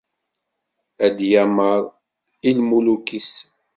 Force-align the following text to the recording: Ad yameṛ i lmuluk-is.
Ad 1.05 1.17
yameṛ 1.31 1.81
i 2.49 2.51
lmuluk-is. 2.57 3.33